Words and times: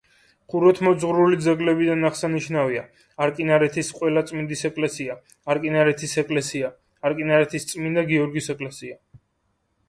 ხუროთმოძღვრული 0.51 1.37
ძეგლებიდან 1.47 2.07
აღსანიშნავია: 2.09 2.85
არკინარეთის 3.25 3.91
ყველაწმინდის 3.99 4.65
ეკლესია, 4.71 5.19
არკინარეთის 5.55 6.17
ეკლესია, 6.23 6.73
არკინარეთის 7.11 7.69
წმინდა 7.75 8.07
გიორგის 8.15 8.51
ეკლესია. 8.57 8.99